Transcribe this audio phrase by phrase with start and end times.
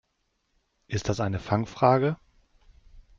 [0.87, 2.17] Ist das eine Fangfrage?